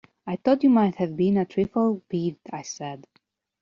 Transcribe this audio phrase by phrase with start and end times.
[0.25, 3.05] "I thought you might have been a trifle peeved," I said.